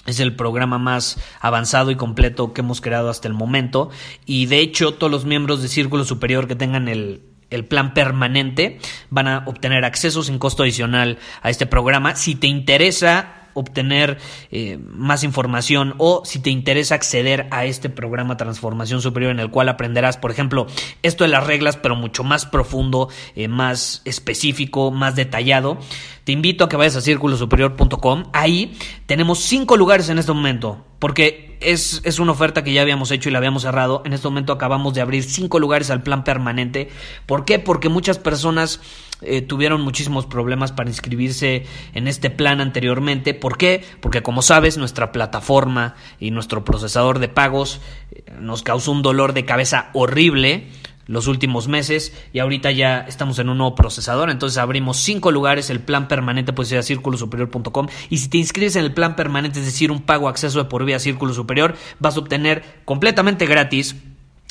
Es 0.06 0.20
el 0.20 0.36
programa 0.36 0.78
más 0.78 1.18
avanzado 1.42 1.90
y 1.90 1.96
completo 1.96 2.54
que 2.54 2.62
hemos 2.62 2.80
creado 2.80 3.10
hasta 3.10 3.28
el 3.28 3.34
momento. 3.34 3.90
Y 4.26 4.46
de 4.46 4.60
hecho, 4.60 4.94
todos 4.94 5.12
los 5.12 5.26
miembros 5.26 5.62
de 5.62 5.68
Círculo 5.68 6.06
Superior 6.06 6.48
que 6.48 6.56
tengan 6.56 6.88
el, 6.88 7.24
el 7.50 7.66
plan 7.66 7.94
permanente 7.94 8.80
van 9.10 9.28
a 9.28 9.44
obtener 9.48 9.84
acceso 9.84 10.24
sin 10.24 10.38
costo 10.38 10.64
adicional 10.64 11.18
a 11.42 11.50
este 11.50 11.66
programa. 11.66 12.16
Si 12.16 12.36
te 12.36 12.48
interesa 12.48 13.45
obtener 13.56 14.20
eh, 14.52 14.78
más 14.78 15.24
información 15.24 15.96
o 15.98 16.22
si 16.26 16.40
te 16.40 16.52
interesa 16.52 16.94
acceder 16.94 17.48
a 17.50 17.66
este 17.66 17.90
programa 17.90 18.38
Transformación 18.38 19.02
Superior 19.02 19.32
en 19.32 19.40
el 19.40 19.50
cual 19.50 19.70
aprenderás, 19.70 20.18
por 20.18 20.30
ejemplo, 20.30 20.68
esto 21.02 21.24
de 21.24 21.30
las 21.30 21.48
reglas, 21.48 21.78
pero 21.78 21.96
mucho 21.96 22.24
más 22.24 22.46
profundo, 22.46 23.10
eh, 23.36 23.48
más 23.48 24.02
específico, 24.06 24.92
más 24.92 25.16
detallado, 25.16 25.80
te 26.26 26.32
invito 26.32 26.64
a 26.64 26.70
que 26.70 26.76
vayas 26.76 26.96
a 26.96 27.02
círculosuperior.com. 27.02 28.26
Ahí 28.34 28.78
tenemos 29.06 29.40
cinco 29.40 29.78
lugares 29.78 30.10
en 30.10 30.18
este 30.18 30.34
momento, 30.34 30.84
porque 31.00 31.58
es, 31.62 32.02
es, 32.04 32.20
una 32.20 32.32
oferta 32.32 32.64
que 32.64 32.74
ya 32.74 32.82
habíamos 32.82 33.12
hecho 33.12 33.30
y 33.30 33.32
la 33.32 33.38
habíamos 33.38 33.62
cerrado. 33.62 34.02
En 34.06 34.14
este 34.14 34.28
momento 34.28 34.52
acabamos 34.52 34.94
de 34.94 35.02
abrir 35.02 35.24
cinco 35.24 35.60
lugares 35.60 35.92
al 35.92 36.04
plan 36.04 36.24
permanente. 36.24 36.90
¿Por 37.26 37.46
qué? 37.46 37.60
Porque 37.60 37.90
muchas 37.90 38.18
personas 38.18 38.82
eh, 39.22 39.42
tuvieron 39.42 39.82
muchísimos 39.82 40.26
problemas 40.26 40.72
para 40.72 40.90
inscribirse 40.90 41.66
en 41.94 42.08
este 42.08 42.30
plan 42.30 42.62
anteriormente. 42.62 43.34
¿Por 43.34 43.58
qué? 43.58 43.84
Porque 44.02 44.22
como 44.22 44.42
sabes, 44.42 44.78
nuestra 44.78 45.12
plataforma 45.12 45.96
y 46.20 46.32
nuestro 46.32 46.66
procesador 46.66 47.20
de 47.20 47.30
pagos 47.30 47.80
eh, 48.12 48.24
nos 48.40 48.62
causó 48.62 48.92
un 48.92 49.02
dolor 49.02 49.34
de 49.34 49.46
cabeza 49.46 49.90
horrible 49.94 50.68
los 51.08 51.28
últimos 51.28 51.68
meses 51.68 52.14
y 52.34 52.40
ahorita 52.40 52.72
ya 52.72 53.02
estamos 53.02 53.40
en 53.40 53.50
un 53.50 53.60
nuevo 53.60 53.76
procesador, 53.76 54.30
entonces 54.30 54.58
abrimos 54.58 54.98
cinco 54.98 55.32
lugares, 55.32 55.70
el 55.70 55.80
plan 55.80 56.08
permanente 56.08 56.52
puede 56.52 56.70
ser 56.70 56.84
círculosuperior.com 56.84 57.88
y 58.10 58.18
si 58.18 58.28
te 58.28 58.38
inscribes 58.38 58.76
en 58.76 58.86
el 58.86 58.94
plan 58.94 59.16
permanente, 59.16 59.60
es 59.60 59.66
decir, 59.66 59.92
un 59.92 60.02
pago 60.02 60.30
acceso 60.30 60.58
de 60.58 60.66
por 60.66 60.84
vía 60.84 61.00
Círculo 61.00 61.34
Superior, 61.34 61.76
vas 62.00 62.16
a 62.16 62.20
obtener 62.20 62.64
completamente 62.86 63.46
gratis 63.46 63.96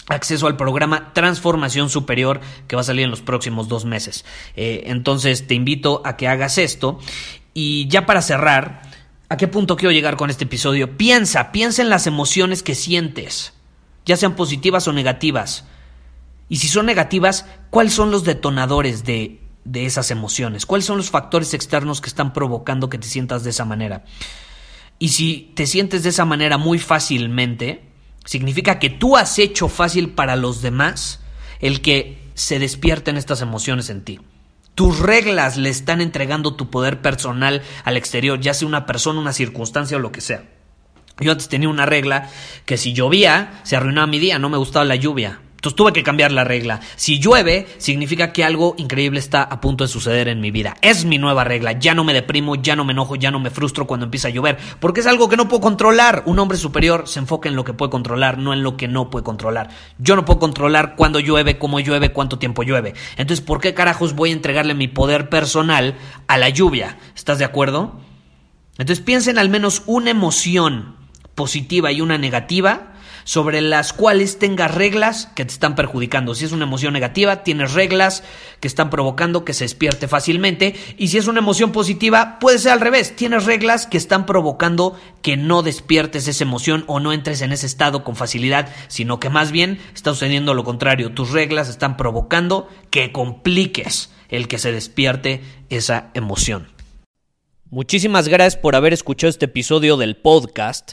acceso 0.08 0.46
al 0.46 0.56
programa 0.56 1.12
Transformación 1.12 1.88
Superior 1.88 2.40
que 2.68 2.76
va 2.76 2.82
a 2.82 2.84
salir 2.84 3.04
en 3.04 3.11
los 3.11 3.23
próximos 3.23 3.68
dos 3.68 3.84
meses. 3.84 4.25
Eh, 4.56 4.84
entonces 4.87 5.46
te 5.46 5.54
invito 5.54 6.02
a 6.04 6.16
que 6.16 6.28
hagas 6.28 6.58
esto 6.58 6.99
y 7.54 7.88
ya 7.88 8.06
para 8.06 8.23
cerrar, 8.23 8.82
¿a 9.28 9.37
qué 9.37 9.49
punto 9.49 9.76
quiero 9.76 9.92
llegar 9.92 10.16
con 10.16 10.30
este 10.30 10.44
episodio? 10.44 10.96
Piensa, 10.96 11.52
piensa 11.52 11.82
en 11.82 11.88
las 11.88 12.06
emociones 12.06 12.62
que 12.62 12.75
sientes, 12.75 13.54
ya 14.04 14.16
sean 14.16 14.37
positivas 14.37 14.87
o 14.88 14.92
negativas 14.92 15.64
y 16.49 16.56
si 16.56 16.68
son 16.68 16.87
negativas, 16.87 17.46
¿cuáles 17.70 17.94
son 17.94 18.11
los 18.11 18.25
detonadores 18.25 19.04
de, 19.04 19.40
de 19.64 19.87
esas 19.87 20.11
emociones? 20.11 20.66
¿Cuáles 20.66 20.84
son 20.84 20.99
los 20.99 21.11
factores 21.11 21.54
externos 21.54 22.00
que 22.00 22.08
están 22.08 22.32
provocando 22.32 22.90
que 22.90 22.99
te 22.99 23.08
sientas 23.08 23.44
de 23.44 23.50
esa 23.50 23.64
manera? 23.64 24.04
Y 24.99 25.08
si 25.08 25.52
te 25.54 25.66
sientes 25.66 26.02
de 26.02 26.11
esa 26.11 26.25
manera 26.25 26.58
muy 26.58 26.78
fácilmente, 26.78 27.93
significa 28.25 28.78
que 28.78 28.90
tú 28.90 29.16
has 29.16 29.38
hecho 29.38 29.69
fácil 29.69 30.11
para 30.11 30.37
los 30.37 30.62
demás 30.62 31.21
el 31.61 31.81
que 31.81 32.23
se 32.35 32.59
despierten 32.59 33.16
estas 33.16 33.40
emociones 33.40 33.90
en 33.90 34.02
ti. 34.02 34.21
Tus 34.75 34.99
reglas 34.99 35.57
le 35.57 35.71
están 35.71 36.00
entregando 36.00 36.54
tu 36.54 36.69
poder 36.69 37.00
personal 37.00 37.62
al 37.85 37.97
exterior, 37.97 38.40
ya 38.40 38.54
sea 38.54 38.66
una 38.66 38.87
persona, 38.87 39.21
una 39.21 39.33
circunstancia 39.33 39.97
o 39.97 40.00
lo 40.00 40.11
que 40.11 40.21
sea. 40.21 40.45
Yo 41.21 41.31
antes 41.31 41.49
tenía 41.49 41.69
una 41.69 41.87
regla 41.87 42.28
que 42.66 42.76
si 42.76 42.93
llovía 42.93 43.61
se 43.62 43.76
arruinaba 43.76 44.09
mi 44.09 44.19
día, 44.19 44.40
no 44.40 44.49
me 44.49 44.59
gustaba 44.59 44.85
la 44.85 44.97
lluvia. 44.97 45.40
Entonces 45.64 45.76
tuve 45.76 45.94
que 45.94 46.02
cambiar 46.02 46.30
la 46.30 46.44
regla. 46.44 46.80
Si 46.94 47.18
llueve, 47.18 47.66
significa 47.78 48.35
que 48.35 48.44
algo 48.44 48.75
increíble 48.76 49.18
está 49.18 49.42
a 49.42 49.62
punto 49.62 49.83
de 49.83 49.88
suceder 49.88 50.28
en 50.28 50.38
mi 50.42 50.50
vida. 50.50 50.76
Es 50.83 51.06
mi 51.06 51.16
nueva 51.16 51.42
regla. 51.42 51.73
Ya 51.73 51.94
no 51.94 52.04
me 52.04 52.12
deprimo, 52.12 52.56
ya 52.56 52.76
no 52.76 52.85
me 52.85 52.92
enojo, 52.92 53.16
ya 53.16 53.30
no 53.30 53.40
me 53.40 53.49
frustro 53.49 53.87
cuando 53.87 54.04
empieza 54.04 54.28
a 54.28 54.30
llover. 54.30 54.59
Porque 54.78 55.00
es 55.00 55.06
algo 55.06 55.30
que 55.30 55.38
no 55.38 55.49
puedo 55.49 55.62
controlar. 55.62 56.23
Un 56.26 56.38
hombre 56.38 56.59
superior 56.59 57.09
se 57.09 57.18
enfoca 57.18 57.49
en 57.49 57.56
lo 57.56 57.64
que 57.64 57.73
puede 57.73 57.88
controlar, 57.88 58.37
no 58.37 58.52
en 58.52 58.62
lo 58.62 58.76
que 58.76 58.88
no 58.88 59.09
puede 59.09 59.25
controlar. 59.25 59.71
Yo 59.97 60.16
no 60.16 60.26
puedo 60.26 60.38
controlar 60.38 60.97
cuándo 60.97 61.18
llueve, 61.18 61.59
cómo 61.59 61.80
llueve, 61.80 62.12
cuánto 62.12 62.38
tiempo 62.38 62.62
llueve. 62.62 62.92
Entonces, 63.16 63.42
¿por 63.42 63.62
qué 63.62 63.73
carajos 63.73 64.14
voy 64.14 64.28
a 64.28 64.35
entregarle 64.35 64.75
mi 64.75 64.88
poder 64.88 65.30
personal 65.30 65.94
a 66.26 66.37
la 66.37 66.50
lluvia? 66.50 66.99
¿Estás 67.16 67.38
de 67.38 67.47
acuerdo? 67.47 67.99
Entonces 68.73 69.02
piensen 69.02 69.38
al 69.38 69.49
menos 69.49 69.83
una 69.87 70.11
emoción 70.11 70.97
positiva 71.35 71.90
y 71.90 72.02
una 72.02 72.18
negativa 72.18 72.93
sobre 73.25 73.61
las 73.61 73.93
cuales 73.93 74.38
tengas 74.38 74.75
reglas 74.75 75.26
que 75.35 75.45
te 75.45 75.52
están 75.52 75.75
perjudicando. 75.75 76.35
Si 76.35 76.45
es 76.45 76.52
una 76.52 76.64
emoción 76.64 76.93
negativa, 76.93 77.43
tienes 77.43 77.73
reglas 77.73 78.23
que 78.61 78.69
están 78.69 78.90
provocando 78.90 79.45
que 79.45 79.54
se 79.54 79.64
despierte 79.64 80.09
fácilmente. 80.09 80.75
Y 80.97 81.09
si 81.09 81.19
es 81.19 81.26
una 81.26 81.40
emoción 81.40 81.73
positiva, 81.73 82.38
puede 82.38 82.59
ser 82.59 82.73
al 82.73 82.81
revés. 82.81 83.16
Tienes 83.16 83.45
reglas 83.45 83.87
que 83.87 83.97
están 83.97 84.26
provocando 84.26 84.99
que 85.23 85.37
no 85.37 85.62
despiertes 85.62 86.28
esa 86.28 86.45
emoción 86.45 86.85
o 86.87 87.00
no 87.00 87.12
entres 87.12 87.40
en 87.40 87.52
ese 87.52 87.66
estado 87.66 88.04
con 88.04 88.16
facilidad, 88.16 88.69
sino 88.88 89.19
que 89.19 89.31
más 89.31 89.50
bien 89.50 89.81
está 89.95 90.11
sucediendo 90.11 90.54
lo 90.54 90.64
contrario. 90.64 91.12
Tus 91.12 91.31
reglas 91.31 91.69
están 91.69 91.97
provocando 91.97 92.69
que 92.90 93.12
compliques 93.12 94.11
el 94.28 94.49
que 94.49 94.59
se 94.59 94.73
despierte 94.73 95.43
esa 95.71 96.11
emoción. 96.14 96.75
Muchísimas 97.71 98.28
gracias 98.28 98.57
por 98.57 98.76
haber 98.76 98.93
escuchado 98.93 99.31
este 99.31 99.47
episodio 99.47 99.97
del 99.97 100.16
podcast. 100.16 100.93